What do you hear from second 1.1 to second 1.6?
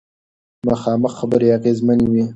خبرې